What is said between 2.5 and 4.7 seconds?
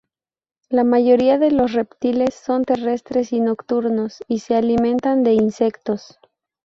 terrestres y nocturnos,y se